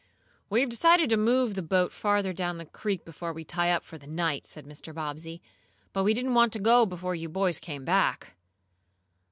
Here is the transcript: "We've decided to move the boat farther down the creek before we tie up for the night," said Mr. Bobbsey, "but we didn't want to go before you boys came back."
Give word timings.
"We've 0.49 0.67
decided 0.67 1.11
to 1.11 1.15
move 1.15 1.53
the 1.53 1.61
boat 1.61 1.91
farther 1.91 2.33
down 2.33 2.57
the 2.57 2.65
creek 2.65 3.05
before 3.05 3.31
we 3.33 3.43
tie 3.43 3.69
up 3.71 3.83
for 3.83 3.99
the 3.99 4.07
night," 4.07 4.47
said 4.47 4.65
Mr. 4.65 4.95
Bobbsey, 4.95 5.43
"but 5.93 6.03
we 6.03 6.15
didn't 6.15 6.33
want 6.33 6.51
to 6.53 6.59
go 6.59 6.87
before 6.87 7.13
you 7.13 7.29
boys 7.29 7.59
came 7.59 7.85
back." 7.85 8.35